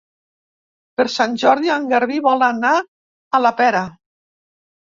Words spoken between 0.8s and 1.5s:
Per Sant